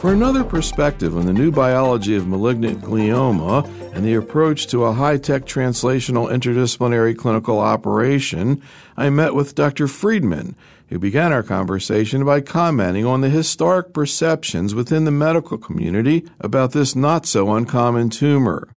[0.00, 4.94] For another perspective on the new biology of malignant glioma and the approach to a
[4.94, 8.62] high tech translational interdisciplinary clinical operation,
[8.96, 9.86] I met with Dr.
[9.86, 10.56] Friedman,
[10.88, 16.72] who began our conversation by commenting on the historic perceptions within the medical community about
[16.72, 18.72] this not so uncommon tumor.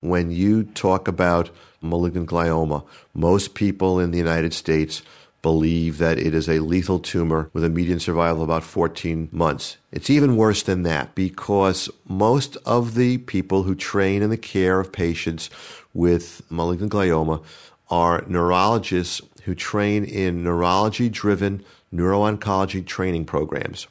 [0.00, 1.50] When you talk about
[1.82, 2.84] malignant glioma,
[3.14, 5.02] most people in the United States
[5.44, 9.76] believe that it is a lethal tumor with a median survival of about 14 months.
[9.92, 14.80] It's even worse than that because most of the people who train in the care
[14.80, 15.50] of patients
[15.92, 17.44] with malignant glioma
[17.90, 23.86] are neurologists who train in neurology driven neuro-oncology training programs.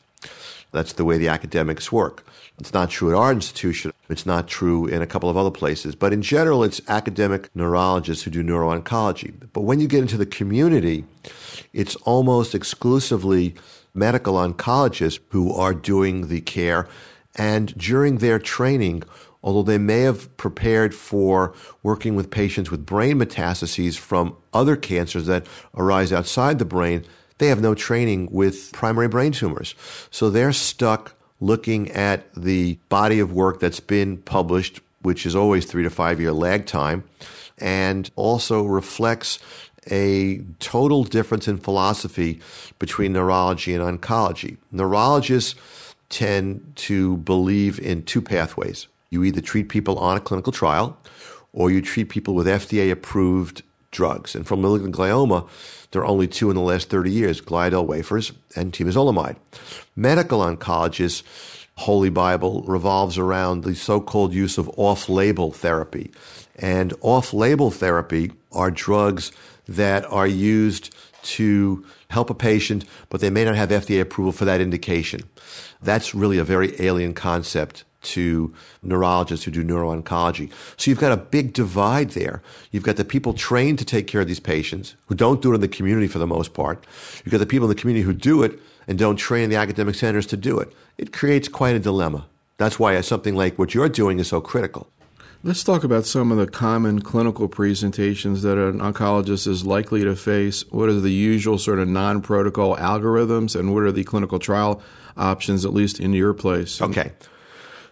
[0.71, 2.25] That's the way the academics work.
[2.59, 3.93] It's not true at our institution.
[4.09, 5.93] It's not true in a couple of other places.
[5.93, 9.33] But in general, it's academic neurologists who do neuro-oncology.
[9.53, 11.05] But when you get into the community,
[11.73, 13.55] it's almost exclusively
[13.93, 16.87] medical oncologists who are doing the care.
[17.35, 19.03] And during their training,
[19.43, 25.25] although they may have prepared for working with patients with brain metastases from other cancers
[25.25, 27.03] that arise outside the brain,
[27.39, 29.75] they have no training with primary brain tumors.
[30.11, 35.65] So they're stuck looking at the body of work that's been published, which is always
[35.65, 37.03] three to five year lag time,
[37.57, 39.39] and also reflects
[39.91, 42.39] a total difference in philosophy
[42.79, 44.57] between neurology and oncology.
[44.71, 45.55] Neurologists
[46.09, 48.87] tend to believe in two pathways.
[49.09, 50.97] You either treat people on a clinical trial
[51.53, 54.35] or you treat people with FDA approved drugs.
[54.35, 55.47] And for malignant glioma,
[55.91, 59.37] there are only two in the last 30 years, gliadel wafers and temozolomide.
[59.95, 61.23] Medical oncologists,
[61.77, 66.11] Holy Bible revolves around the so-called use of off-label therapy.
[66.55, 69.31] And off-label therapy are drugs
[69.67, 70.93] that are used
[71.23, 75.21] to help a patient, but they may not have FDA approval for that indication.
[75.81, 80.51] That's really a very alien concept to neurologists who do neuro-oncology.
[80.77, 82.41] So you've got a big divide there.
[82.71, 85.55] You've got the people trained to take care of these patients who don't do it
[85.55, 86.85] in the community for the most part.
[87.23, 89.95] You've got the people in the community who do it and don't train the academic
[89.95, 90.73] centers to do it.
[90.97, 92.27] It creates quite a dilemma.
[92.57, 94.87] That's why something like what you're doing is so critical.
[95.45, 100.15] Let's talk about some of the common clinical presentations that an oncologist is likely to
[100.15, 100.63] face.
[100.71, 104.81] What are the usual sort of non protocol algorithms, and what are the clinical trial
[105.17, 106.81] options, at least in your place?
[106.81, 107.11] Okay.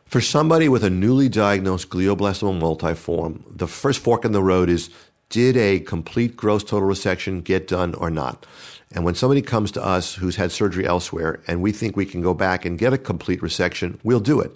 [0.06, 4.89] For somebody with a newly diagnosed glioblastoma multiforme, the first fork in the road is
[5.28, 8.45] did a complete gross total resection get done or not?
[8.94, 12.22] And when somebody comes to us who's had surgery elsewhere and we think we can
[12.22, 14.52] go back and get a complete resection, we'll do it.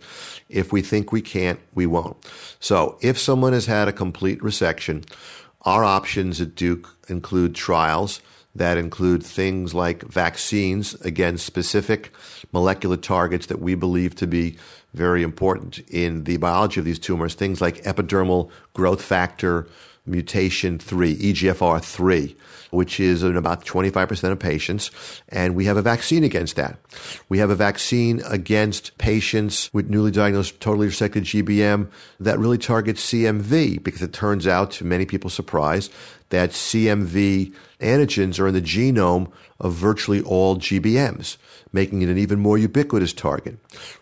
[0.50, 2.18] If we think we can't, we won't.
[2.60, 5.08] So if someone has had a complete resection,
[5.62, 8.22] our options at Duke include trials
[8.56, 12.14] that include things like vaccines against specific
[12.54, 14.58] molecular targets that we believe to be
[14.94, 19.68] very important in the biology of these tumors, things like epidermal growth factor
[20.06, 22.36] mutation 3, EGFR 3,
[22.72, 24.92] which is in about 25% of patients.
[25.30, 26.80] And we have a vaccine against that.
[27.30, 31.90] We have a vaccine against patients with newly diagnosed totally resected GBM
[32.20, 35.90] that really targets CMV because it turns out, to many people's surprise,
[36.30, 41.38] that CMV antigens are in the genome of virtually all GBMs
[41.76, 43.58] making it an even more ubiquitous target.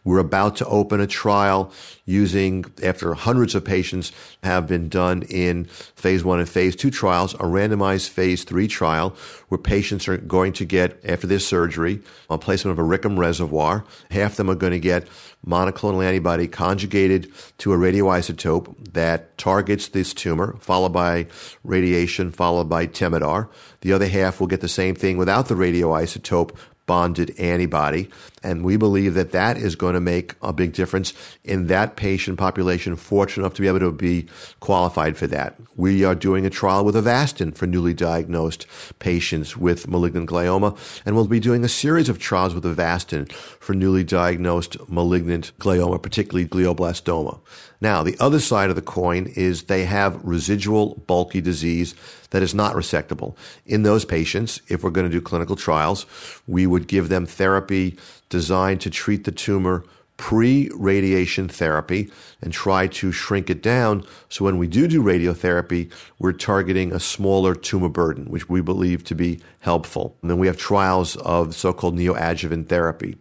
[0.06, 1.74] We're about to open a trial
[2.06, 4.12] using, after hundreds of patients
[4.44, 9.16] have been done in phase one and phase two trials, a randomized phase three trial
[9.48, 12.00] where patients are going to get, after their surgery,
[12.30, 13.84] a placement of a Rickham reservoir.
[14.12, 15.08] Half of them are going to get
[15.46, 21.26] monoclonal antibody conjugated to a radioisotope that targets this tumor, followed by
[21.64, 23.50] radiation, followed by Temodar.
[23.82, 28.10] The other half will get the same thing without the radioisotope, bonded antibody.
[28.44, 32.38] And we believe that that is going to make a big difference in that patient
[32.38, 34.28] population fortunate enough to be able to be
[34.60, 35.56] qualified for that.
[35.76, 38.68] We are doing a trial with Avastin for newly diagnosed
[39.00, 40.78] patients with malignant glioma.
[41.06, 46.02] And we'll be doing a series of trials with Avastin for newly diagnosed malignant glioma,
[46.02, 47.40] particularly glioblastoma.
[47.84, 51.96] Now, the other side of the coin is they have residual bulky disease
[52.30, 53.36] that is not resectable.
[53.66, 56.06] In those patients, if we're going to do clinical trials,
[56.48, 57.98] we would give them therapy
[58.34, 59.86] designed to treat the tumor
[60.18, 62.10] pre radiation therapy
[62.42, 64.04] and try to shrink it down.
[64.28, 69.04] So when we do do radiotherapy, we're targeting a smaller tumor burden, which we believe
[69.06, 70.18] to be helpful.
[70.22, 73.18] And then we have trials of so called neoadjuvant therapy.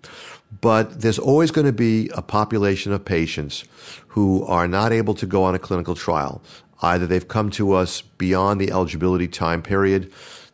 [0.60, 3.64] But there's always going to be a population of patients
[4.08, 6.42] who are not able to go on a clinical trial.
[6.82, 10.12] Either they've come to us beyond the eligibility time period,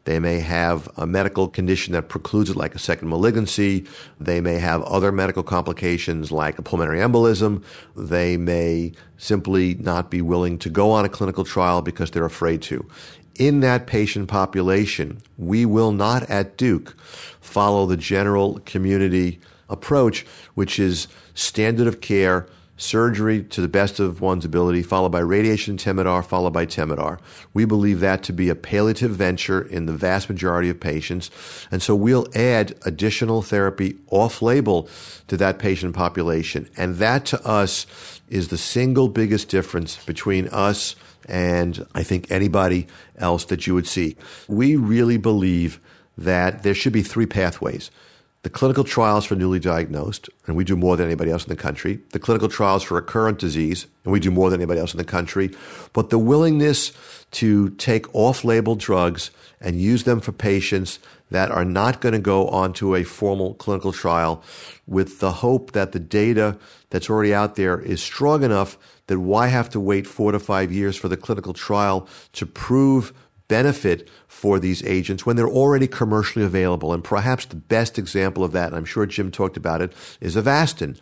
[0.09, 3.85] They may have a medical condition that precludes it, like a second malignancy.
[4.19, 7.63] They may have other medical complications like a pulmonary embolism.
[7.95, 12.63] They may simply not be willing to go on a clinical trial because they're afraid
[12.63, 12.89] to.
[13.35, 16.97] In that patient population, we will not at Duke
[17.43, 20.25] follow the general community approach,
[20.55, 22.47] which is standard of care
[22.79, 27.19] surgery to the best of one's ability, followed by radiation Temodar, followed by Temodar.
[27.53, 31.31] We believe that to be a palliative venture in the vast majority of patients.
[31.71, 34.89] And so we'll add additional therapy off label
[35.27, 36.71] to that patient population.
[36.77, 37.87] And that to us
[38.31, 40.95] is the single biggest difference between us
[41.29, 42.87] and I think anybody
[43.19, 44.17] else that you would see.
[44.47, 45.81] We really believe
[46.17, 47.91] that there should be three pathways
[48.43, 51.57] the clinical trials for newly diagnosed, and we do more than anybody else in the
[51.57, 54.99] country, the clinical trials for recurrent disease, and we do more than anybody else in
[54.99, 55.51] the country,
[55.93, 56.93] but the willingness
[57.33, 59.31] to take off label drugs
[59.61, 61.01] and use them for patients
[61.31, 64.43] that are not going to go onto a formal clinical trial
[64.87, 66.57] with the hope that the data
[66.91, 70.73] that's already out there is strong enough that why have to wait four to five
[70.73, 73.13] years for the clinical trial to prove
[73.49, 76.93] benefit for these agents when they're already commercially available.
[76.93, 80.37] And perhaps the best example of that, and I'm sure Jim talked about it, is
[80.37, 80.99] Avastin.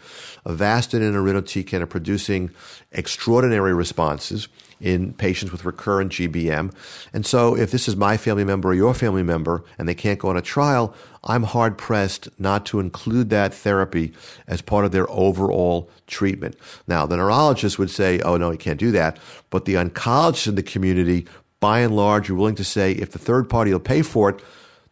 [0.47, 2.51] Avastin and irinotecan are producing
[2.93, 4.49] extraordinary responses
[4.81, 6.73] in patients with recurrent GBM.
[7.13, 10.19] And so if this is my family member or your family member and they can't
[10.19, 10.95] go on a trial,
[11.25, 14.13] I'm hard pressed not to include that therapy
[14.47, 16.57] as part of their overall treatment.
[16.87, 19.19] Now, the neurologist would say, oh, no, you can't do that.
[19.51, 21.27] But the oncologists in the community
[21.67, 24.41] by and large, you're willing to say if the third party will pay for it,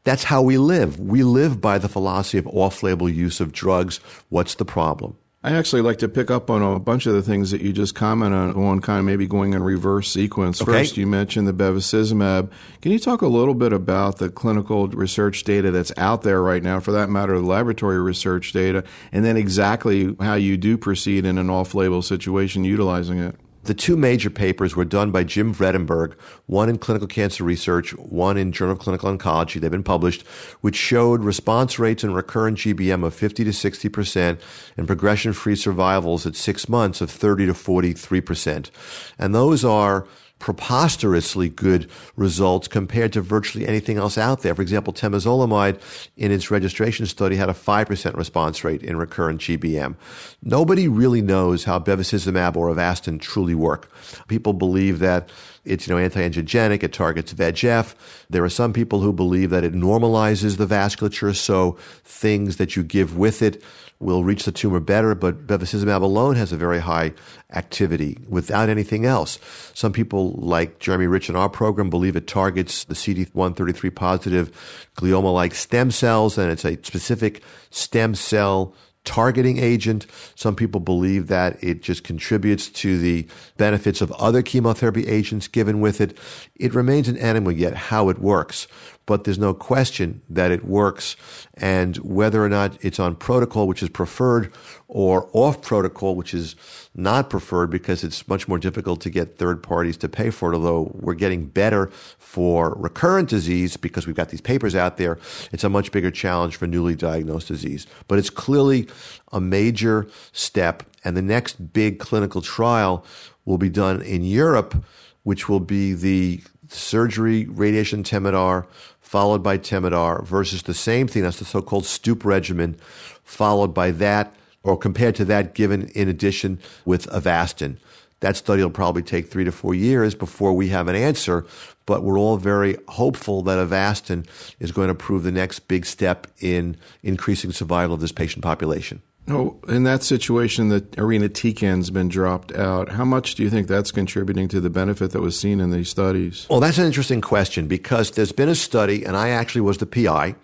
[0.02, 0.98] that's how we live.
[0.98, 3.98] We live by the philosophy of off label use of drugs.
[4.28, 5.16] What's the problem?
[5.44, 7.94] I actually like to pick up on a bunch of the things that you just
[7.94, 10.60] commented on, kind of maybe going in reverse sequence.
[10.60, 10.72] Okay.
[10.72, 12.50] First, you mentioned the bevacizumab.
[12.82, 16.62] Can you talk a little bit about the clinical research data that's out there right
[16.62, 18.82] now, for that matter, the laboratory research data,
[19.12, 23.36] and then exactly how you do proceed in an off label situation utilizing it?
[23.64, 26.12] The two major papers were done by Jim Vredenburgh,
[26.44, 29.58] one in clinical cancer research, one in Journal of Clinical Oncology.
[29.58, 30.26] They've been published,
[30.60, 34.38] which showed response rates in recurrent GBM of 50 to 60%
[34.76, 38.70] and progression free survivals at six months of 30 to 43%.
[39.18, 40.06] And those are
[40.38, 44.54] preposterously good results compared to virtually anything else out there.
[44.54, 45.80] For example, temozolomide
[46.16, 49.96] in its registration study had a 5% response rate in recurrent GBM.
[50.42, 53.90] Nobody really knows how bevacizumab or Avastin truly work.
[54.28, 55.30] People believe that
[55.64, 56.82] it's you know anti-angiogenic.
[56.82, 57.94] It targets VEGF.
[58.28, 62.82] There are some people who believe that it normalizes the vasculature, so things that you
[62.82, 63.62] give with it
[64.04, 67.12] will reach the tumor better, but bevacizumab alone has a very high
[67.52, 69.38] activity without anything else.
[69.74, 75.32] Some people, like Jeremy Rich in our program, believe it targets the CD133 positive glioma
[75.32, 78.74] like stem cells, and it's a specific stem cell
[79.04, 80.06] targeting agent.
[80.34, 85.80] Some people believe that it just contributes to the benefits of other chemotherapy agents given
[85.80, 86.18] with it.
[86.56, 88.66] It remains an enigma yet how it works
[89.06, 91.16] but there's no question that it works.
[91.54, 94.52] And whether or not it's on protocol, which is preferred,
[94.88, 96.56] or off protocol, which is
[96.94, 100.56] not preferred because it's much more difficult to get third parties to pay for it,
[100.56, 105.18] although we're getting better for recurrent disease because we've got these papers out there.
[105.52, 107.86] It's a much bigger challenge for newly diagnosed disease.
[108.08, 108.88] But it's clearly
[109.32, 110.84] a major step.
[111.04, 113.04] And the next big clinical trial
[113.44, 114.82] will be done in Europe,
[115.24, 118.66] which will be the surgery, radiation, Temodar,
[119.00, 122.76] followed by Temodar, versus the same thing, that's the so called Stupp regimen,
[123.24, 127.76] followed by that, or compared to that given in addition with Avastin.
[128.20, 131.44] That study will probably take three to four years before we have an answer,
[131.84, 134.26] but we're all very hopeful that Avastin
[134.58, 139.02] is going to prove the next big step in increasing survival of this patient population.
[139.26, 142.90] Oh, in that situation, the arena irinotecan's been dropped out.
[142.90, 145.88] How much do you think that's contributing to the benefit that was seen in these
[145.88, 146.46] studies?
[146.50, 149.86] Well, that's an interesting question because there's been a study, and I actually was the
[149.86, 150.34] PI,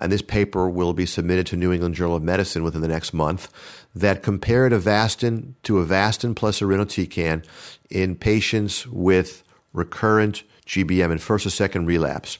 [0.00, 3.12] and this paper will be submitted to New England Journal of Medicine within the next
[3.14, 3.48] month,
[3.94, 7.46] that compared Avastin to Avastin plus irinotecan
[7.88, 12.38] in patients with recurrent GBM in first or second relapse.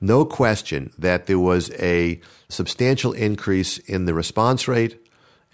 [0.00, 4.98] No question that there was a substantial increase in the response rate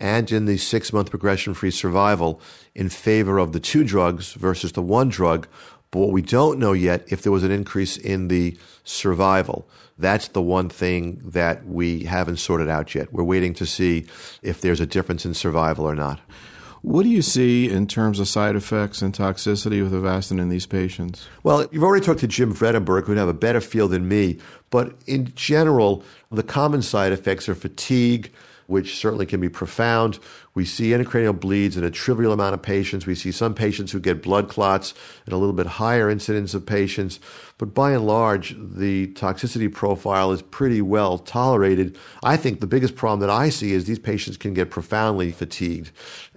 [0.03, 2.41] and in the six month progression free survival
[2.75, 5.47] in favor of the two drugs versus the one drug.
[5.93, 9.69] But what we don't know yet if there was an increase in the survival.
[9.97, 13.13] That's the one thing that we haven't sorted out yet.
[13.13, 14.07] We're waiting to see
[14.43, 16.21] if there's a difference in survival or not.
[16.81, 20.67] What do you see in terms of side effects and toxicity with Avastin in these
[20.67, 21.29] patients?
[21.45, 24.39] Well, you've already talked to Jim Vredenburgh, who'd have a better feel than me.
[24.71, 28.33] But in general, the common side effects are fatigue,
[28.67, 30.19] which certainly can be profound.
[30.55, 33.07] We see intracranial bleeds in a trivial amount of patients.
[33.07, 34.93] We see some patients who get blood clots
[35.25, 37.19] and a little bit higher incidence of patients.
[37.57, 41.97] But by and large, the toxicity profile is pretty well tolerated.
[42.23, 45.91] I think the biggest problem that I see is these patients can get profoundly fatigued.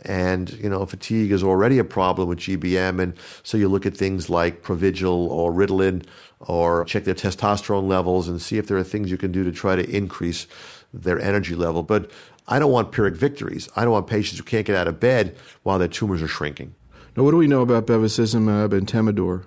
[0.06, 3.02] And, you know, fatigue is already a problem with GBM.
[3.02, 6.06] And so you look at things like Provigil or Ritalin
[6.40, 9.52] or check their testosterone levels and see if there are things you can do to
[9.52, 10.48] try to increase
[11.02, 11.84] their energy level.
[11.84, 12.12] But
[12.48, 13.70] I don't want Pyrrhic victories.
[13.76, 16.76] I don't want patients who can't get out of bed while their tumors are shrinking.
[17.16, 19.44] Now, what do we know about bevacizumab and Temodar?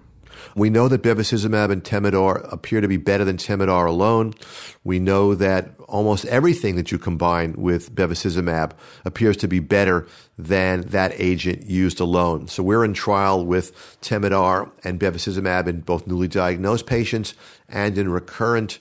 [0.54, 4.34] We know that bevacizumab and Temodar appear to be better than Temodar alone.
[4.84, 8.72] We know that almost everything that you combine with bevacizumab
[9.04, 12.48] appears to be better than that agent used alone.
[12.48, 17.34] So we're in trial with Temodar and bevacizumab in both newly diagnosed patients
[17.68, 18.78] and in recurrent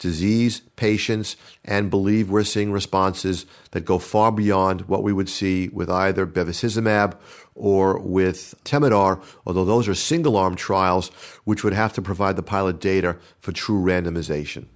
[0.00, 5.68] disease patients and believe we're seeing responses that go far beyond what we would see
[5.68, 7.16] with either bevacizumab
[7.54, 11.08] or with Temodar, although those are single arm trials
[11.44, 14.66] which would have to provide the pilot data for true randomization.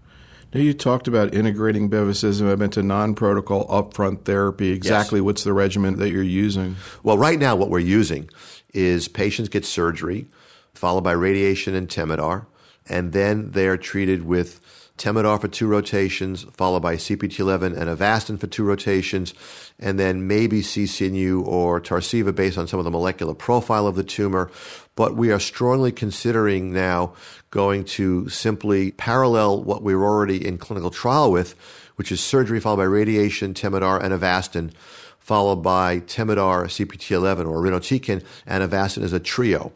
[0.53, 4.71] Now, you talked about integrating bevacizumab into non protocol upfront therapy.
[4.71, 5.25] Exactly yes.
[5.25, 6.77] what's the regimen that you're using?
[7.03, 8.31] Well, right now, what we're using
[8.73, 10.29] is patients get surgery,
[10.73, 12.47] followed by radiation and Temodar,
[12.89, 14.61] and then they're treated with
[14.97, 19.35] Temodar for two rotations, followed by CPT11 and Avastin for two rotations,
[19.79, 24.05] and then maybe CCNU or Tarceva based on some of the molecular profile of the
[24.05, 24.51] tumor.
[24.95, 27.15] But we are strongly considering now
[27.51, 31.57] going to simply parallel what we are already in clinical trial with,
[31.97, 34.73] which is surgery followed by radiation, Temodar, and Avastin
[35.19, 39.73] followed by Temodar, CPT11, or irinotecan, and Avastin as a trio.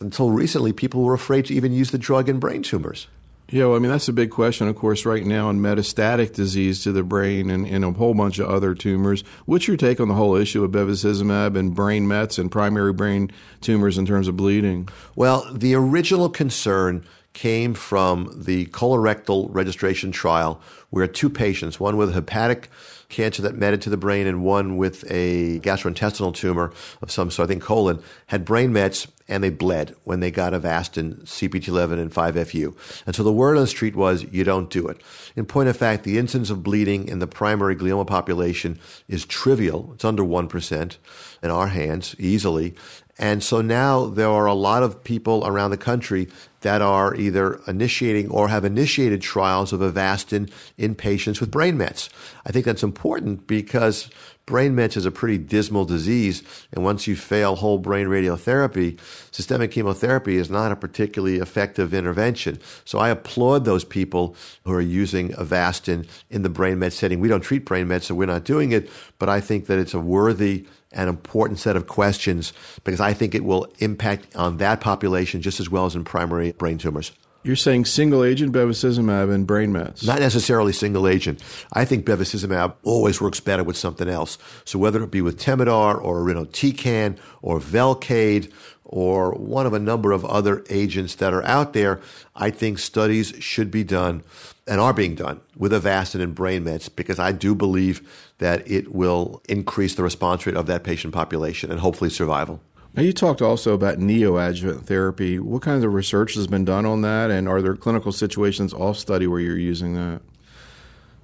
[0.00, 3.08] Until recently, people were afraid to even use the drug in brain tumors.
[3.52, 6.82] Yeah, well, I mean, that's a big question, of course, right now in metastatic disease
[6.84, 9.22] to the brain and, and, a whole bunch of other tumors.
[9.44, 13.30] What's your take on the whole issue of bevacizumab and brain mets and primary brain
[13.60, 14.88] tumors in terms of bleeding?
[15.16, 17.04] Well, the original concern
[17.34, 20.58] came from the colorectal registration trial
[20.92, 22.68] where two patients, one with hepatic
[23.08, 26.70] cancer that met into the brain and one with a gastrointestinal tumor
[27.00, 30.52] of some sort, I think colon, had brain mets and they bled when they got
[30.52, 32.76] Avastin, CPT11, and 5FU.
[33.06, 35.00] And so the word on the street was, you don't do it.
[35.34, 39.92] In point of fact, the incidence of bleeding in the primary glioma population is trivial.
[39.94, 40.96] It's under 1%
[41.42, 42.74] in our hands, easily.
[43.18, 46.28] And so now there are a lot of people around the country
[46.62, 52.08] that are either initiating or have initiated trials of Avastin in patients with brain mets.
[52.46, 54.08] I think that's important because
[54.46, 56.42] brain mets is a pretty dismal disease.
[56.72, 58.98] And once you fail whole brain radiotherapy,
[59.30, 62.58] systemic chemotherapy is not a particularly effective intervention.
[62.84, 67.20] So I applaud those people who are using Avastin in the brain met setting.
[67.20, 69.94] We don't treat brain mets, so we're not doing it, but I think that it's
[69.94, 72.52] a worthy an important set of questions
[72.84, 76.51] because I think it will impact on that population just as well as in primary
[76.58, 77.12] brain tumors.
[77.44, 80.04] You're saying single agent bevacizumab in brain mets?
[80.04, 81.42] Not necessarily single agent.
[81.72, 84.38] I think bevacizumab always works better with something else.
[84.64, 88.52] So whether it be with Temodar or irinotecan or Velcade
[88.84, 92.00] or one of a number of other agents that are out there,
[92.36, 94.22] I think studies should be done
[94.68, 98.94] and are being done with Avastin and brain mets because I do believe that it
[98.94, 102.60] will increase the response rate of that patient population and hopefully survival.
[102.94, 105.38] Now, you talked also about neoadjuvant therapy.
[105.38, 108.98] What kinds of research has been done on that, and are there clinical situations off
[108.98, 110.20] study where you're using that?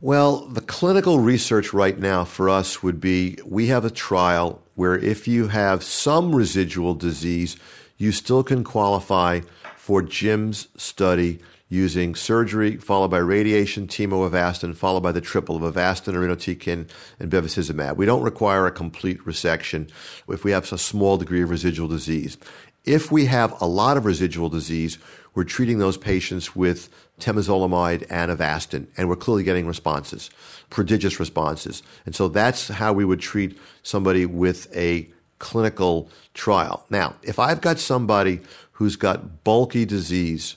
[0.00, 4.96] Well, the clinical research right now for us would be we have a trial where
[4.96, 7.56] if you have some residual disease,
[7.98, 9.40] you still can qualify
[9.76, 15.74] for Jim's study using surgery followed by radiation, chemo, Avastin, followed by the triple of
[15.74, 17.96] Avastin, irinotecan, and bevacizumab.
[17.96, 19.90] We don't require a complete resection
[20.28, 22.38] if we have a small degree of residual disease.
[22.84, 24.98] If we have a lot of residual disease,
[25.34, 26.88] we're treating those patients with
[27.20, 30.30] temozolomide and Avastin, and we're clearly getting responses,
[30.70, 31.82] prodigious responses.
[32.06, 36.86] And so that's how we would treat somebody with a clinical trial.
[36.88, 38.40] Now, if I've got somebody
[38.72, 40.56] who's got bulky disease,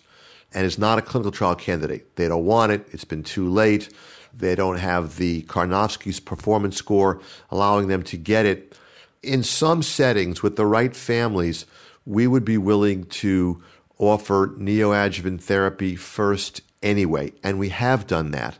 [0.54, 2.16] and is not a clinical trial candidate.
[2.16, 2.88] They don't want it.
[2.92, 3.90] It's been too late.
[4.34, 8.78] They don't have the Karnofsky's performance score allowing them to get it.
[9.22, 11.66] In some settings with the right families,
[12.06, 13.62] we would be willing to
[13.98, 18.58] offer neoadjuvant therapy first anyway, and we have done that.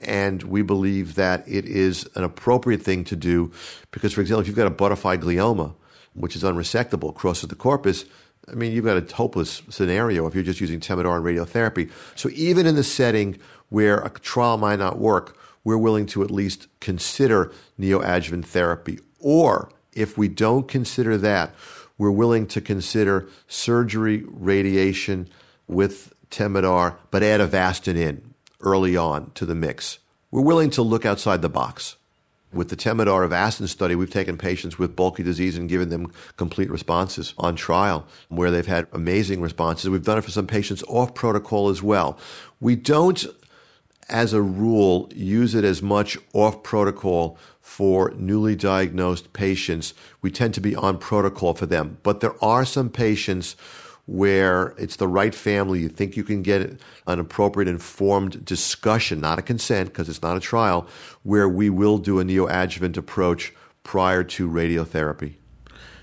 [0.00, 3.50] And we believe that it is an appropriate thing to do
[3.90, 5.74] because, for example, if you've got a butterfly glioma,
[6.12, 8.04] which is unresectable, crosses the corpus,
[8.50, 11.90] I mean, you've got a hopeless scenario if you're just using Temodar and radiotherapy.
[12.14, 13.38] So even in the setting
[13.68, 19.00] where a trial might not work, we're willing to at least consider neoadjuvant therapy.
[19.18, 21.54] Or if we don't consider that,
[21.98, 25.28] we're willing to consider surgery, radiation
[25.66, 29.98] with Temodar, but add Avastin in early on to the mix.
[30.30, 31.96] We're willing to look outside the box.
[32.56, 36.70] With the Temodar Avastin study, we've taken patients with bulky disease and given them complete
[36.70, 39.90] responses on trial where they've had amazing responses.
[39.90, 42.18] We've done it for some patients off protocol as well.
[42.58, 43.26] We don't,
[44.08, 49.92] as a rule, use it as much off protocol for newly diagnosed patients.
[50.22, 51.98] We tend to be on protocol for them.
[52.02, 53.54] But there are some patients
[54.06, 55.80] where it's the right family.
[55.80, 60.36] You think you can get an appropriate informed discussion, not a consent because it's not
[60.36, 60.88] a trial,
[61.22, 65.34] where we will do a neoadjuvant approach prior to radiotherapy.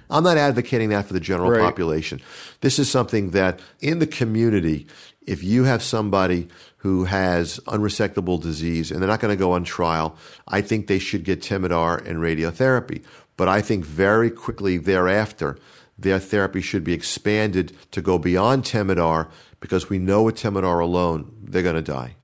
[0.09, 1.61] I'm not advocating that for the general right.
[1.61, 2.21] population.
[2.61, 4.85] This is something that in the community,
[5.25, 9.63] if you have somebody who has unresectable disease and they're not going to go on
[9.63, 10.17] trial,
[10.47, 13.03] I think they should get Temodar and radiotherapy.
[13.37, 15.57] But I think very quickly thereafter,
[16.03, 19.29] their therapy should be expanded to go beyond Temodar
[19.59, 22.15] because we know with Temodar alone, they're going to die.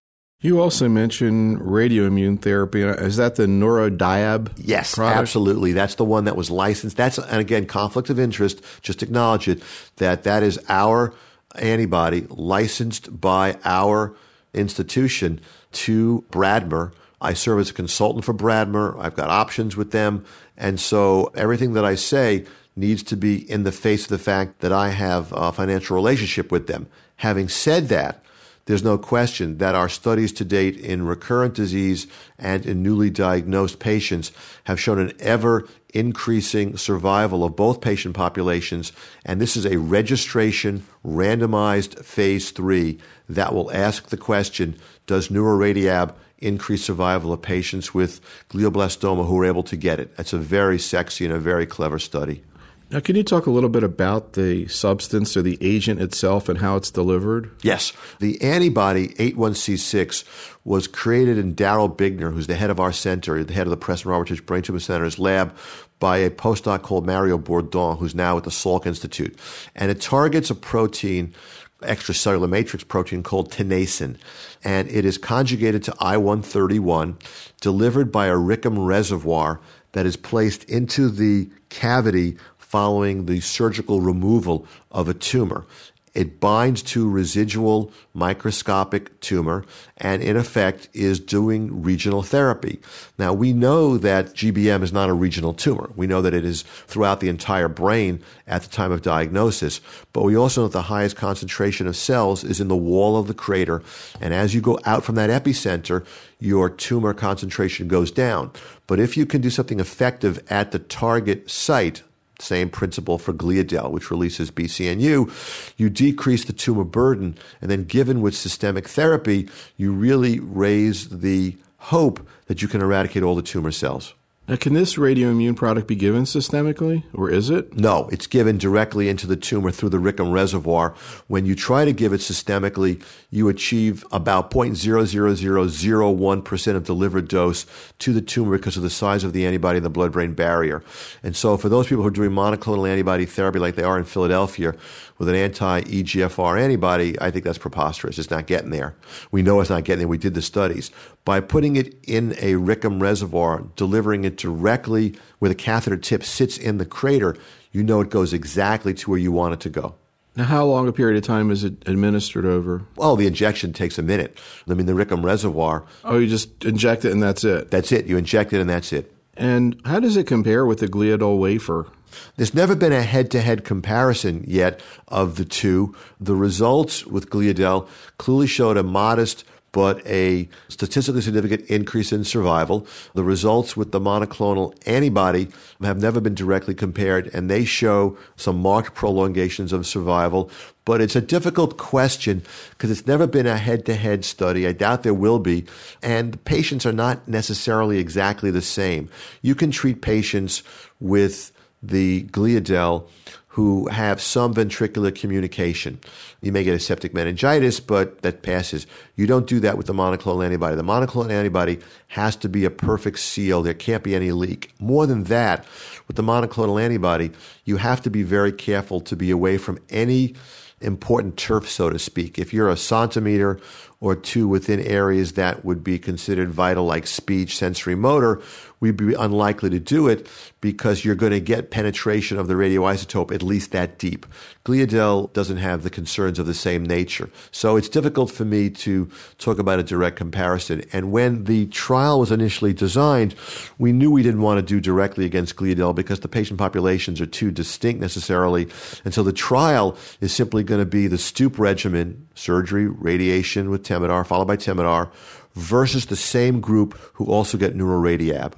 [0.41, 2.81] You also mentioned radioimmune therapy.
[2.81, 4.53] Is that the Neuradiab?
[4.57, 5.19] Yes, product?
[5.19, 5.73] absolutely.
[5.73, 6.95] That's the one that was licensed.
[6.95, 8.61] That's and again conflict of interest.
[8.81, 9.61] Just acknowledge it
[9.97, 11.13] that that is our
[11.55, 14.15] antibody licensed by our
[14.53, 15.41] institution
[15.73, 16.93] to Bradmer.
[17.19, 18.97] I serve as a consultant for Bradmer.
[18.97, 20.23] I've got options with them,
[20.55, 22.45] and so everything that I say
[22.75, 26.51] needs to be in the face of the fact that I have a financial relationship
[26.51, 26.87] with them.
[27.17, 28.23] Having said that,
[28.69, 32.05] there's no question that our studies to date in recurrent disease
[32.37, 34.31] and in newly diagnosed patients
[34.65, 38.91] have shown an ever increasing survival of both patient populations.
[39.25, 46.13] And this is a registration randomized phase three that will ask the question Does Neuroradiab
[46.37, 50.15] increase survival of patients with glioblastoma who are able to get it?
[50.15, 52.43] That's a very sexy and a very clever study.
[52.91, 56.57] Now, can you talk a little bit about the substance or the agent itself and
[56.57, 57.51] how it's delivered?
[57.61, 57.93] Yes.
[58.17, 63.53] The antibody 81C6 was created in Darell Bigner, who's the head of our center, the
[63.53, 65.55] head of the Preston Roberts Brain Tumor Center's lab,
[65.99, 69.37] by a postdoc called Mario Bourdon, who's now at the Salk Institute.
[69.75, 71.35] And it targets a protein
[71.81, 74.17] extracellular matrix protein called tenascin.
[74.63, 77.17] And it is conjugated to I 131,
[77.61, 82.37] delivered by a Rickham reservoir that is placed into the cavity
[82.69, 85.65] following the surgical removal of a tumor.
[86.13, 89.65] It binds to residual microscopic tumor
[89.97, 92.79] and, in effect, is doing regional therapy.
[93.17, 95.91] Now, we know that GBM is not a regional tumor.
[95.95, 99.81] We know that it is throughout the entire brain at the time of diagnosis,
[100.13, 103.27] but we also know that the highest concentration of cells is in the wall of
[103.27, 103.81] the crater.
[104.21, 106.05] And as you go out from that epicenter,
[106.39, 108.51] your tumor concentration goes down.
[108.87, 112.01] But if you can do something effective at the target site,
[112.41, 115.73] same principle for gliadel, which releases BCNU.
[115.77, 121.57] You decrease the tumor burden, and then given with systemic therapy, you really raise the
[121.77, 124.13] hope that you can eradicate all the tumor cells.
[124.49, 127.77] Now, can this radioimmune product be given systemically, or is it?
[127.77, 130.95] No, it's given directly into the tumor through the Rickham reservoir.
[131.27, 137.67] When you try to give it systemically, you achieve about 0.00001% of delivered dose
[137.99, 140.81] to the tumor because of the size of the antibody in the blood brain barrier.
[141.21, 144.05] And so, for those people who are doing monoclonal antibody therapy like they are in
[144.05, 144.73] Philadelphia,
[145.19, 148.17] with an anti EGFR antibody, I think that's preposterous.
[148.17, 148.95] It's not getting there.
[149.31, 150.07] We know it's not getting there.
[150.07, 150.89] We did the studies.
[151.25, 156.57] By putting it in a Rickham reservoir, delivering it directly where the catheter tip sits
[156.57, 157.35] in the crater,
[157.71, 159.95] you know it goes exactly to where you want it to go.
[160.35, 162.83] Now, how long a period of time is it administered over?
[162.95, 164.37] Well, the injection takes a minute.
[164.69, 165.85] I mean, the Rickham reservoir.
[166.05, 167.69] Oh, you just inject it and that's it?
[167.71, 168.05] That's it.
[168.05, 169.13] You inject it and that's it.
[169.35, 171.87] And how does it compare with the gliadel wafer?
[172.35, 175.95] There's never been a head to head comparison yet of the two.
[176.19, 182.87] The results with gliadel clearly showed a modest but a statistically significant increase in survival.
[183.13, 185.49] The results with the monoclonal antibody
[185.81, 190.49] have never been directly compared, and they show some marked prolongations of survival.
[190.85, 192.41] But it's a difficult question
[192.71, 194.65] because it's never been a head to head study.
[194.65, 195.65] I doubt there will be.
[196.01, 199.09] And patients are not necessarily exactly the same.
[199.43, 200.63] You can treat patients
[200.99, 203.07] with the gliadel
[203.53, 205.99] who have some ventricular communication.
[206.39, 208.85] You may get aseptic meningitis, but that passes.
[209.15, 210.75] You don't do that with the monoclonal antibody.
[210.75, 213.61] The monoclonal antibody has to be a perfect seal.
[213.61, 214.71] There can't be any leak.
[214.79, 215.65] More than that,
[216.07, 217.31] with the monoclonal antibody,
[217.65, 220.35] you have to be very careful to be away from any
[220.79, 222.39] important turf, so to speak.
[222.39, 223.59] If you're a centimeter
[224.01, 228.41] or two within areas that would be considered vital, like speech, sensory motor,
[228.79, 230.27] we'd be unlikely to do it
[230.61, 234.25] because you're going to get penetration of the radioisotope at least that deep.
[234.63, 237.29] Gliadel doesn't have the concerns of the same nature.
[237.51, 240.83] So it's difficult for me to talk about a direct comparison.
[240.93, 243.35] And when the trial was initially designed,
[243.77, 247.25] we knew we didn't want to do directly against Gliadel because the patient populations are
[247.25, 248.69] too distinct necessarily.
[249.03, 253.83] And so the trial is simply going to be the Stupp regimen, surgery, radiation with
[253.89, 255.09] Temodar, followed by Temodar,
[255.55, 258.53] versus the same group who also get neuroradiab.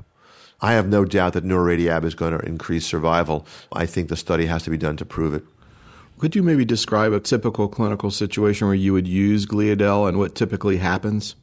[0.60, 3.48] I have no doubt that neuroradiab is going to increase survival.
[3.72, 5.44] I think the study has to be done to prove it.
[6.20, 10.36] Could you maybe describe a typical clinical situation where you would use Gliadel and what
[10.36, 11.36] typically happens?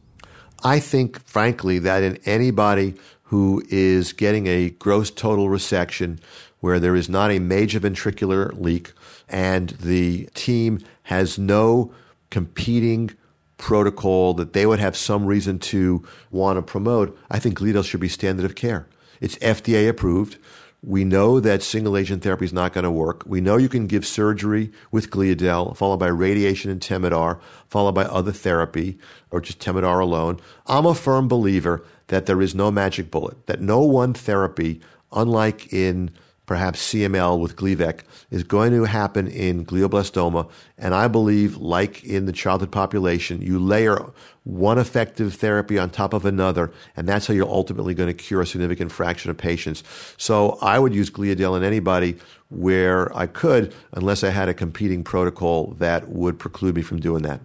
[0.62, 6.20] I think, frankly, that in anybody who is getting a gross total resection
[6.60, 8.92] where there is not a major ventricular leak
[9.28, 11.92] and the team has no
[12.30, 13.10] competing
[13.58, 18.00] protocol that they would have some reason to want to promote, I think Gliadel should
[18.00, 18.88] be standard of care.
[19.20, 20.38] It's FDA approved.
[20.80, 23.24] We know that single agent therapy is not going to work.
[23.26, 28.04] We know you can give surgery with Gliadel, followed by radiation and Temodar, followed by
[28.04, 28.96] other therapy,
[29.32, 30.38] or just Temodar alone.
[30.66, 35.72] I'm a firm believer that there is no magic bullet, that no one therapy, unlike
[35.72, 36.12] in
[36.48, 40.50] perhaps CML with Gleevec, is going to happen in glioblastoma.
[40.78, 44.10] And I believe, like in the childhood population, you layer
[44.44, 48.40] one effective therapy on top of another, and that's how you're ultimately going to cure
[48.40, 49.84] a significant fraction of patients.
[50.16, 52.16] So I would use Gliadel in anybody
[52.48, 57.22] where I could, unless I had a competing protocol that would preclude me from doing
[57.24, 57.40] that.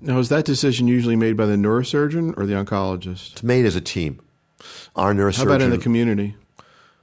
[0.00, 3.32] Now, is that decision usually made by the neurosurgeon or the oncologist?
[3.32, 4.20] It's made as a team.
[4.94, 5.36] Our neurosurgeon.
[5.38, 6.36] How about in the community?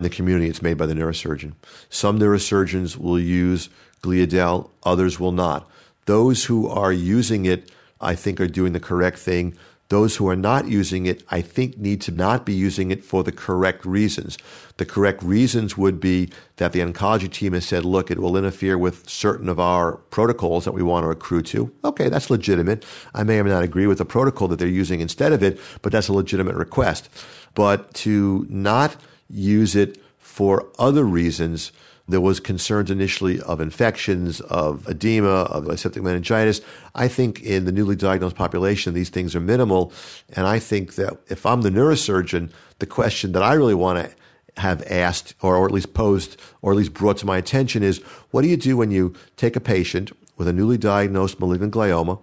[0.01, 1.53] In the community, it's made by the neurosurgeon.
[1.91, 3.69] Some neurosurgeons will use
[4.01, 5.69] Gliadel, others will not.
[6.07, 7.69] Those who are using it,
[8.01, 9.55] I think, are doing the correct thing.
[9.89, 13.23] Those who are not using it, I think, need to not be using it for
[13.23, 14.39] the correct reasons.
[14.77, 18.79] The correct reasons would be that the oncology team has said, look, it will interfere
[18.79, 21.71] with certain of our protocols that we want to accrue to.
[21.83, 22.83] Okay, that's legitimate.
[23.13, 25.59] I may or may not agree with the protocol that they're using instead of it,
[25.83, 27.07] but that's a legitimate request.
[27.53, 28.95] But to not
[29.31, 31.71] use it for other reasons.
[32.07, 36.61] There was concerns initially of infections, of edema, of septic meningitis.
[36.93, 39.93] I think in the newly diagnosed population, these things are minimal.
[40.35, 44.15] And I think that if I'm the neurosurgeon, the question that I really want to
[44.57, 47.99] have asked or, or at least posed or at least brought to my attention is
[48.31, 52.21] what do you do when you take a patient with a newly diagnosed malignant glioma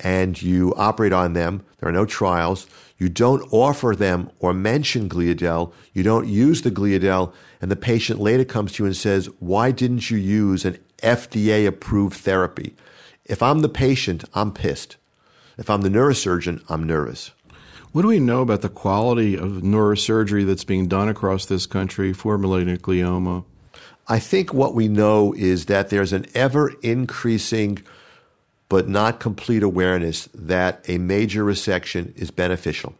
[0.00, 1.64] and you operate on them?
[1.78, 2.66] There are no trials.
[2.98, 5.72] You don't offer them or mention Gliadel.
[5.94, 7.32] You don't use the Gliadel.
[7.60, 11.66] And the patient later comes to you and says, Why didn't you use an FDA
[11.66, 12.74] approved therapy?
[13.24, 14.96] If I'm the patient, I'm pissed.
[15.56, 17.30] If I'm the neurosurgeon, I'm nervous.
[17.92, 22.12] What do we know about the quality of neurosurgery that's being done across this country
[22.12, 23.44] for malignant glioma?
[24.06, 27.82] I think what we know is that there's an ever increasing
[28.70, 32.94] but not complete awareness that a major resection is beneficial.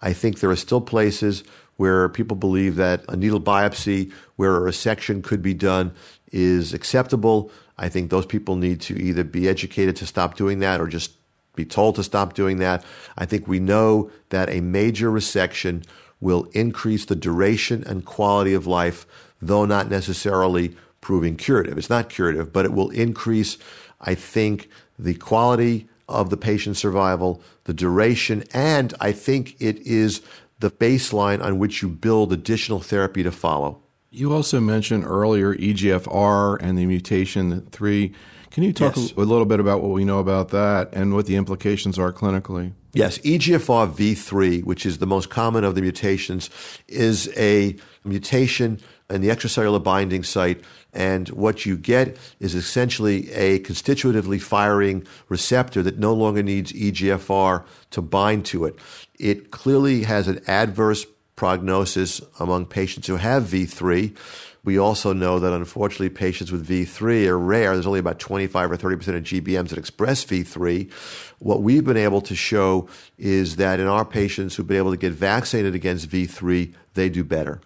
[0.00, 1.42] I think there are still places
[1.76, 5.92] where people believe that a needle biopsy where a resection could be done
[6.32, 7.50] is acceptable.
[7.76, 11.12] I think those people need to either be educated to stop doing that or just
[11.56, 12.84] be told to stop doing that.
[13.18, 15.84] I think we know that a major resection
[16.20, 19.06] will increase the duration and quality of life,
[19.42, 21.76] though not necessarily proving curative.
[21.76, 23.58] It's not curative, but it will increase,
[24.00, 30.22] I think, the quality of the patient survival, the duration, and I think it is
[30.58, 33.82] the baseline on which you build additional therapy to follow.
[34.10, 38.14] You also mentioned earlier EGFR and the mutation 3.
[38.50, 39.12] Can you talk yes.
[39.12, 42.72] a little bit about what we know about that and what the implications are clinically?
[42.94, 46.48] Yes, EGFR V3, which is the most common of the mutations,
[46.88, 48.80] is a mutation
[49.10, 50.62] in the extracellular binding site.
[50.92, 57.64] And what you get is essentially a constitutively firing receptor that no longer needs EGFR
[57.90, 58.76] to bind to it.
[59.18, 64.16] It clearly has an adverse prognosis among patients who have V3.
[64.64, 67.74] We also know that unfortunately patients with V3 are rare.
[67.74, 70.90] There's only about 25 or 30% of GBMs that express V3.
[71.38, 74.96] What we've been able to show is that in our patients who've been able to
[74.96, 77.60] get vaccinated against V3, they do better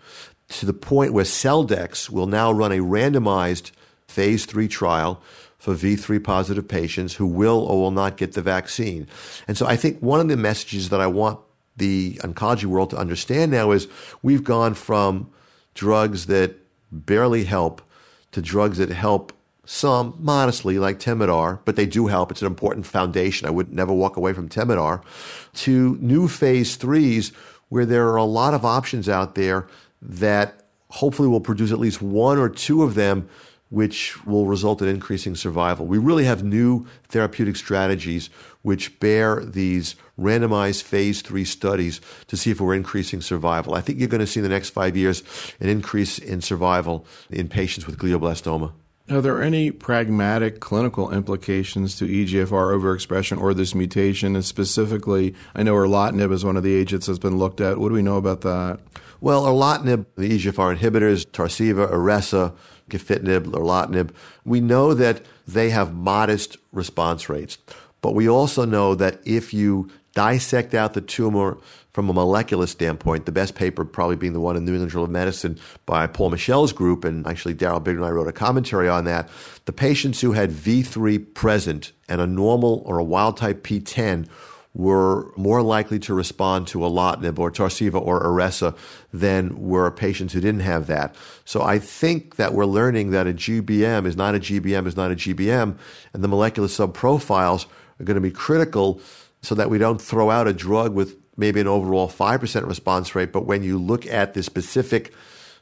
[0.50, 3.70] to the point where Celldex will now run a randomized
[4.06, 5.22] phase three trial
[5.58, 9.06] for V3 positive patients who will or will not get the vaccine.
[9.46, 11.38] And so I think one of the messages that I want
[11.76, 13.86] the oncology world to understand now is
[14.22, 15.30] we've gone from
[15.74, 16.56] drugs that
[16.90, 17.80] barely help
[18.32, 19.32] to drugs that help
[19.64, 22.32] some modestly, like Temodar, but they do help.
[22.32, 23.46] It's an important foundation.
[23.46, 25.02] I would never walk away from Temodar.
[25.54, 27.32] To new phase threes,
[27.68, 29.68] where there are a lot of options out there
[30.02, 33.28] that hopefully will produce at least one or two of them
[33.70, 35.86] which will result in increasing survival.
[35.86, 38.28] We really have new therapeutic strategies
[38.62, 43.74] which bear these randomized phase three studies to see if we're increasing survival.
[43.74, 45.22] I think you're going to see in the next five years
[45.60, 48.72] an increase in survival in patients with glioblastoma.
[49.10, 54.36] Are there any pragmatic clinical implications to EGFR overexpression or this mutation?
[54.36, 57.78] And specifically, I know erlotinib is one of the agents that's been looked at.
[57.78, 58.78] What do we know about that?
[59.20, 62.54] Well, erlotinib, the EGFR inhibitors, Tarceva, Iressa,
[62.88, 64.10] gefitinib, erlotinib,
[64.44, 67.58] we know that they have modest response rates.
[68.02, 71.58] But we also know that if you dissect out the tumor
[71.92, 75.04] from a molecular standpoint, the best paper probably being the one in New England Journal
[75.04, 78.88] of Medicine by Paul Mischel's group, and actually Darell Bigner and I wrote a commentary
[78.88, 79.28] on that.
[79.64, 84.28] The patients who had V3 present and a normal or a wild type PTEN
[84.72, 88.76] were more likely to respond to erlotinib or Tarceva or Iressa
[89.12, 91.16] than were patients who didn't have that.
[91.44, 95.10] So I think that we're learning that a GBM is not a GBM is not
[95.10, 95.76] a GBM,
[96.14, 97.66] and the molecular subprofiles
[97.98, 99.00] are going to be critical
[99.42, 103.32] so that we don't throw out a drug with maybe an overall 5% response rate,
[103.32, 105.12] but when you look at the specific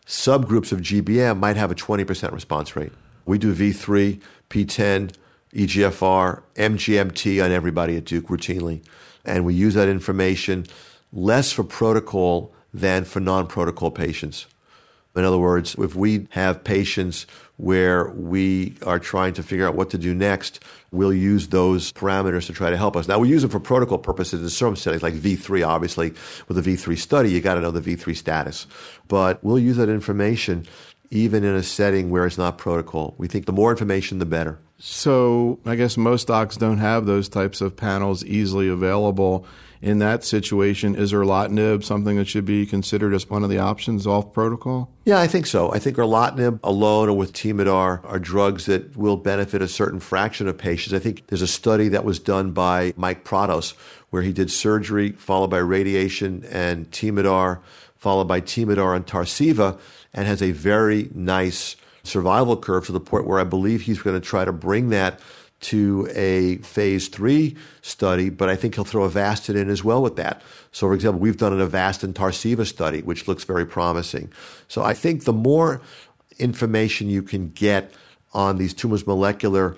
[0.07, 2.93] subgroups of GBM, might have a 20% response rate.
[3.27, 5.13] We do V3, PTEN,
[5.55, 8.83] EGFR, MGMT on everybody at Duke routinely.
[9.25, 10.67] And we use that information
[11.13, 14.47] less for protocol than for non protocol patients.
[15.17, 17.27] In other words, if we have patients
[17.57, 22.47] where we are trying to figure out what to do next, we'll use those parameters
[22.47, 23.09] to try to help us.
[23.09, 26.13] Now, we use them for protocol purposes in some settings, like V3, obviously.
[26.49, 28.67] With a V3 study, you got to know the V3 status.
[29.07, 30.67] But we'll use that information
[31.11, 33.15] even in a setting where it's not protocol.
[33.19, 34.59] We think the more information, the better.
[34.79, 39.47] So I guess most docs don't have those types of panels easily available.
[39.81, 44.07] In that situation, is erlotinib something that should be considered as one of the options
[44.07, 44.91] off protocol?
[45.05, 45.73] Yeah, I think so.
[45.73, 50.49] I think erlotinib alone or with Temodar are drugs that will benefit a certain fraction
[50.49, 50.95] of patients.
[50.95, 53.75] I think there's a study that was done by Mike Prados
[54.11, 57.61] where he did surgery followed by radiation and Temodar
[57.97, 59.79] followed by Temodar and Tarceva
[60.13, 64.19] and has a very nice survival curve to the point where I believe he's going
[64.19, 65.21] to try to bring that
[65.61, 70.17] to a phase three study, but I think he'll throw Avastin in as well with
[70.17, 70.43] that.
[70.71, 74.33] So, for example, we've done an Avastin Tarceva study, which looks very promising.
[74.69, 75.81] So, I think the more
[76.39, 77.93] information you can get
[78.33, 79.77] on these tumors molecular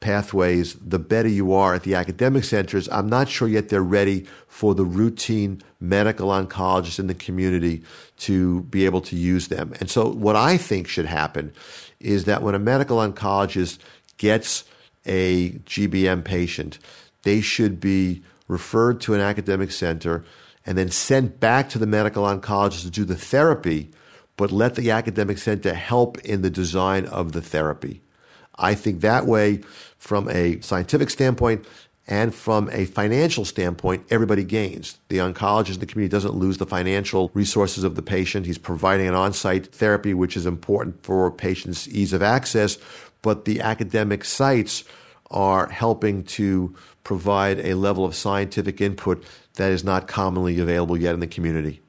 [0.00, 2.88] pathways, the better you are at the academic centers.
[2.88, 7.82] I'm not sure yet they're ready for the routine medical oncologist in the community
[8.18, 9.74] to be able to use them.
[9.78, 11.52] And so, what I think should happen
[12.00, 13.78] is that when a medical oncologist
[14.16, 14.64] gets
[15.06, 16.78] a GBM patient,
[17.22, 20.24] they should be referred to an academic center
[20.66, 23.90] and then sent back to the medical oncologist to do the therapy,
[24.36, 28.02] but let the academic center help in the design of the therapy.
[28.56, 29.58] I think that way,
[29.96, 31.66] from a scientific standpoint
[32.06, 34.98] and from a financial standpoint, everybody gains.
[35.08, 38.46] The oncologist in the community doesn't lose the financial resources of the patient.
[38.46, 42.78] He's providing an on site therapy, which is important for patients' ease of access,
[43.22, 44.84] but the academic sites
[45.30, 51.14] are helping to provide a level of scientific input that is not commonly available yet
[51.14, 51.80] in the community.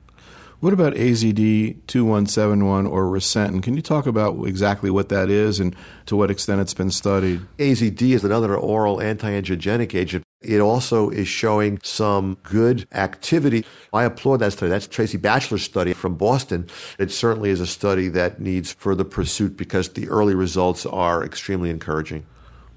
[0.60, 3.64] What about AZD 2171 or Recentin?
[3.64, 7.42] Can you talk about exactly what that is and to what extent it's been studied?
[7.58, 10.24] AZD is another oral anti angiogenic agent.
[10.42, 13.64] It also is showing some good activity.
[13.94, 14.72] I applaud that study.
[14.72, 16.68] That's Tracy Batchelor's study from Boston.
[16.98, 21.70] It certainly is a study that needs further pursuit because the early results are extremely
[21.70, 22.26] encouraging.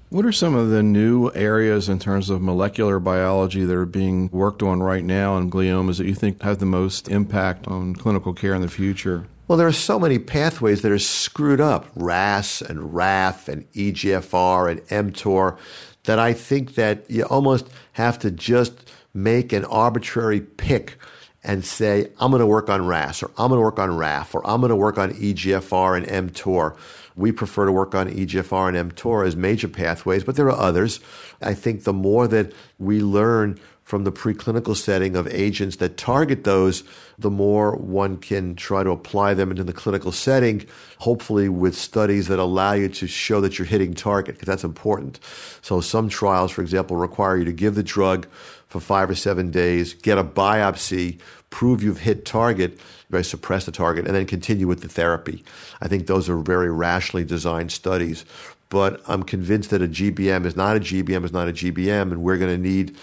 [0.09, 4.29] What are some of the new areas in terms of molecular biology that are being
[4.31, 8.31] worked on right now in gliomas that you think have the most impact on clinical
[8.31, 9.25] care in the future?
[9.47, 14.71] Well, there are so many pathways that are screwed up RAS and RAF and EGFR
[14.71, 15.59] and mTOR
[16.05, 20.97] that I think that you almost have to just make an arbitrary pick
[21.43, 24.33] and say, I'm going to work on RAS or I'm going to work on RAF
[24.33, 26.75] or I'm going to work on EGFR and mTOR.
[27.15, 30.99] We prefer to work on EGFR and mTOR as major pathways, but there are others.
[31.39, 36.43] I think the more that we learn from the preclinical setting of agents that target
[36.43, 36.83] those,
[37.19, 40.65] the more one can try to apply them into the clinical setting,
[40.97, 45.19] hopefully with studies that allow you to show that you're hitting target, because that's important.
[45.61, 48.27] So some trials, for example, require you to give the drug
[48.67, 51.19] for five or seven days, get a biopsy,
[51.51, 52.79] prove you've hit target,
[53.11, 55.43] by suppress the target, and then continue with the therapy.
[55.79, 58.25] I think those are very rationally designed studies.
[58.69, 62.23] But I'm convinced that a GBM is not a GBM is not a GBM, and
[62.23, 62.97] we're going to need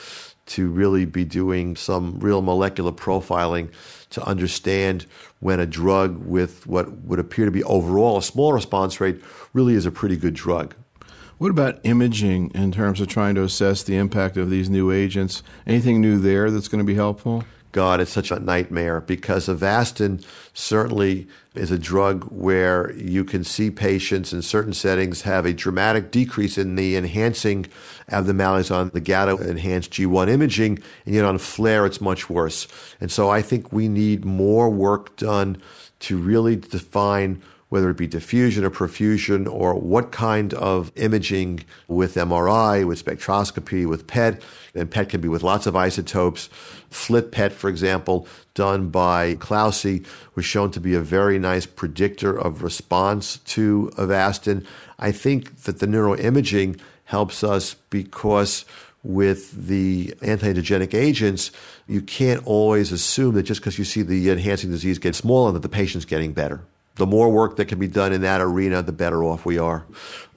[0.46, 3.70] to really be doing some real molecular profiling
[4.10, 5.06] to understand
[5.40, 9.74] when a drug with what would appear to be overall a small response rate really
[9.74, 10.74] is a pretty good drug.
[11.38, 15.42] What about imaging in terms of trying to assess the impact of these new agents?
[15.66, 17.44] Anything new there that's going to be helpful?
[17.72, 23.70] God, it's such a nightmare because Avastin certainly is a drug where you can see
[23.70, 27.66] patients in certain settings have a dramatic decrease in the enhancing
[28.10, 32.68] abnormalities on the GATA enhanced G1 imaging, and yet on FLAIR it's much worse.
[33.00, 35.60] And so I think we need more work done
[36.00, 42.16] to really define whether it be diffusion or perfusion or what kind of imaging with
[42.16, 44.42] MRI, with spectroscopy, with PET.
[44.74, 46.50] And PET can be with lots of isotopes.
[46.90, 50.04] FLT PET, for example, done by Cloughesy,
[50.34, 54.66] was shown to be a very nice predictor of response to Avastin.
[54.98, 58.66] I think that the neuroimaging helps us because
[59.02, 61.50] with the anti-angiogenic agents,
[61.86, 65.62] you can't always assume that just because you see the enhancing disease get smaller that
[65.62, 68.92] the patient's getting better the more work that can be done in that arena, the
[68.92, 69.86] better off we are.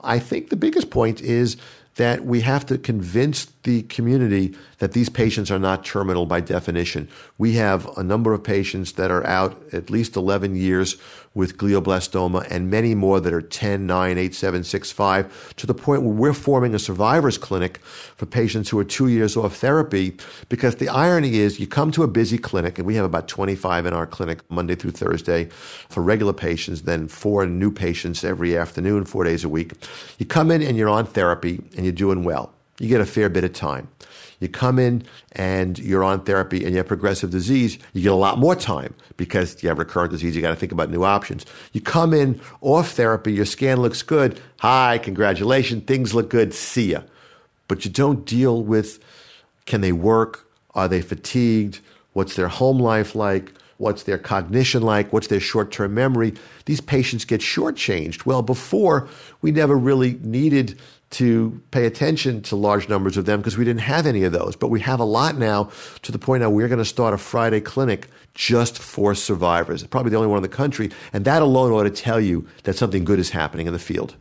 [0.00, 1.56] I think the biggest point is
[1.96, 7.08] that we have to convince the community that these patients are not terminal by definition.
[7.36, 10.96] We have a number of patients that are out at least 11 years
[11.34, 15.74] with glioblastoma and many more that are 10, 9, 8, 7, 6, 5 to the
[15.74, 20.16] point where we're forming a survivors clinic for patients who are two years off therapy
[20.48, 23.84] because the irony is you come to a busy clinic and we have about 25
[23.84, 25.46] in our clinic Monday through Thursday
[25.88, 29.72] for regular patients, then four new patients every afternoon, four days a week.
[30.18, 32.55] You come in and you're on therapy and you're doing well.
[32.78, 33.88] You get a fair bit of time.
[34.38, 38.16] You come in and you're on therapy and you have progressive disease, you get a
[38.16, 40.36] lot more time because you have recurrent disease.
[40.36, 41.46] You got to think about new options.
[41.72, 44.40] You come in off therapy, your scan looks good.
[44.60, 46.52] Hi, congratulations, things look good.
[46.52, 47.00] See ya.
[47.68, 49.00] But you don't deal with
[49.64, 50.48] can they work?
[50.74, 51.80] Are they fatigued?
[52.12, 53.52] What's their home life like?
[53.78, 55.12] What's their cognition like?
[55.12, 56.34] What's their short term memory?
[56.64, 58.24] These patients get shortchanged.
[58.24, 59.08] Well, before,
[59.42, 63.82] we never really needed to pay attention to large numbers of them because we didn't
[63.82, 64.56] have any of those.
[64.56, 65.70] But we have a lot now
[66.02, 69.84] to the point now we're going to start a Friday clinic just for survivors.
[69.86, 70.90] Probably the only one in the country.
[71.12, 74.16] And that alone ought to tell you that something good is happening in the field.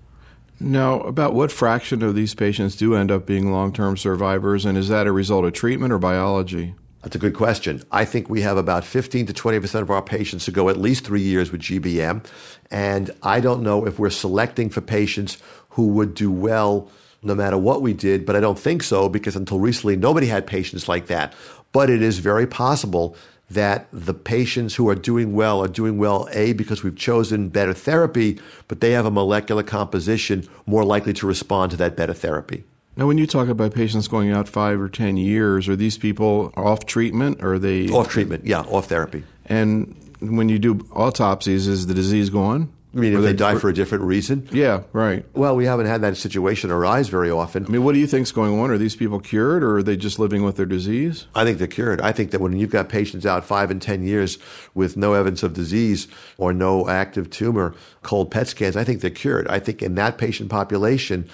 [0.60, 4.78] Now, about what fraction of these patients do end up being long term survivors, and
[4.78, 6.76] is that a result of treatment or biology?
[7.06, 7.84] That's a good question.
[7.92, 11.06] I think we have about 15 to 20% of our patients who go at least
[11.06, 12.26] three years with GBM.
[12.72, 15.38] And I don't know if we're selecting for patients
[15.76, 16.90] who would do well
[17.22, 20.48] no matter what we did, but I don't think so because until recently, nobody had
[20.48, 21.34] patients like that.
[21.72, 23.16] But it is very possible
[23.50, 27.74] that the patients who are doing well are doing well, A, because we've chosen better
[27.74, 32.64] therapy, but they have a molecular composition more likely to respond to that better therapy.
[32.96, 36.54] Now, when you talk about patients going out five or 10 years, are these people
[36.56, 37.90] off treatment or are they?
[37.90, 39.24] Off treatment, yeah, off therapy.
[39.48, 42.72] And when you do autopsies, is the disease gone?
[42.96, 44.48] I mean, if they, they die for a different reason?
[44.54, 45.26] Yeah, right.
[45.34, 47.66] Well, we haven't had that situation arise very often.
[47.66, 48.72] I mean, what do you think's going on?
[48.72, 51.28] Are these people cured, or are they just living with their disease?
[51.36, 52.00] I think they're cured.
[52.00, 54.38] I think that when you've got patients out five and ten years
[54.74, 59.10] with no evidence of disease or no active tumor, cold PET scans, I think they're
[59.10, 59.48] cured.
[59.50, 61.28] I think in that patient population,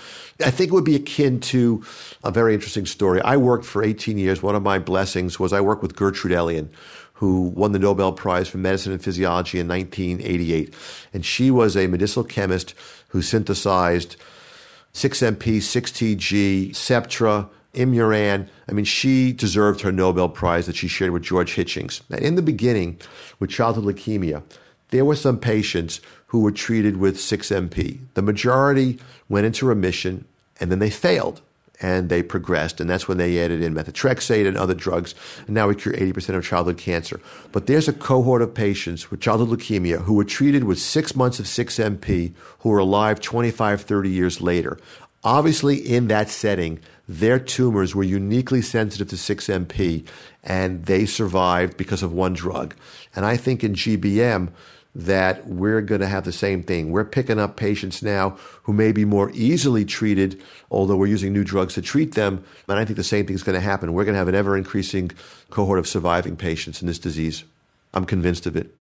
[0.43, 1.83] I think it would be akin to
[2.23, 3.21] a very interesting story.
[3.21, 4.41] I worked for 18 years.
[4.41, 6.69] One of my blessings was I worked with Gertrude Elion
[7.21, 10.73] who won the Nobel Prize for Medicine and Physiology in 1988.
[11.13, 12.73] And she was a medicinal chemist
[13.09, 14.15] who synthesized
[14.95, 18.49] 6MP, 6TG, Septra, Imuran.
[18.67, 22.01] I mean, she deserved her Nobel Prize that she shared with George Hitchings.
[22.09, 22.99] Now, in the beginning,
[23.39, 24.41] with childhood leukemia,
[24.89, 27.99] there were some patients who were treated with 6MP.
[28.15, 28.97] The majority
[29.29, 30.25] went into remission
[30.59, 31.43] and then they failed
[31.81, 32.79] and they progressed.
[32.79, 35.15] And that's when they added in methotrexate and other drugs.
[35.45, 37.19] And now we cure 80% of childhood cancer.
[37.51, 41.39] But there's a cohort of patients with childhood leukemia who were treated with six months
[41.39, 44.79] of 6MP who are alive 25, 30 years later.
[45.23, 50.07] Obviously, in that setting, their tumors were uniquely sensitive to 6MP
[50.43, 52.75] and they survived because of one drug.
[53.15, 54.49] And I think in GBM,
[54.93, 56.91] that we're going to have the same thing.
[56.91, 58.31] We're picking up patients now
[58.63, 62.43] who may be more easily treated, although we're using new drugs to treat them.
[62.67, 63.93] And I think the same thing is going to happen.
[63.93, 65.11] We're going to have an ever increasing
[65.49, 67.45] cohort of surviving patients in this disease.
[67.93, 68.75] I'm convinced of it.